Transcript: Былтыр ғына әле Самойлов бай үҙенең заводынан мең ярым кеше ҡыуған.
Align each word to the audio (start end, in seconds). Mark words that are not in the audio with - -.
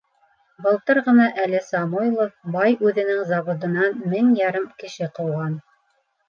Былтыр 0.67 0.99
ғына 1.09 1.27
әле 1.43 1.59
Самойлов 1.67 2.31
бай 2.55 2.77
үҙенең 2.87 3.21
заводынан 3.33 4.01
мең 4.15 4.33
ярым 4.41 4.67
кеше 4.83 5.11
ҡыуған. 5.21 5.55